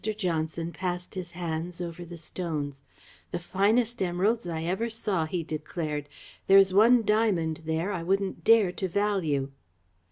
Johnson 0.17 0.71
passed 0.71 1.13
his 1.13 1.29
hands 1.29 1.79
over 1.79 2.03
the 2.03 2.17
stones. 2.17 2.81
"The 3.29 3.37
finest 3.37 4.01
emeralds 4.01 4.47
I 4.47 4.63
ever 4.63 4.89
saw," 4.89 5.27
he 5.27 5.43
declared. 5.43 6.09
"There 6.47 6.57
is 6.57 6.73
one 6.73 7.03
diamond 7.05 7.61
there 7.65 7.91
I 7.93 8.01
wouldn't 8.01 8.43
dare 8.43 8.71
to 8.71 8.87
value. 8.87 9.51